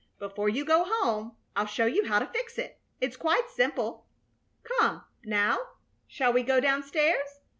Before 0.17 0.49
you 0.49 0.65
go 0.65 0.83
home 0.83 1.37
I'll 1.55 1.67
show 1.67 1.85
you 1.85 2.05
how 2.07 2.17
to 2.17 2.25
fix 2.25 2.57
it. 2.57 2.79
It's 2.99 3.15
quite 3.15 3.51
simple. 3.51 4.07
Come, 4.63 5.03
now, 5.25 5.59
shall 6.07 6.33
we 6.33 6.41
go 6.41 6.59
down 6.59 6.81
stairs? 6.81 7.29